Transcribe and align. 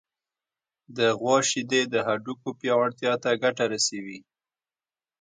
د 0.97 0.99
غوا 1.19 1.37
شیدې 1.49 1.81
د 1.93 1.95
هډوکو 2.07 2.49
پیاوړتیا 2.59 3.13
ته 3.23 3.29
ګټه 3.43 3.65
رسوي. 3.73 4.19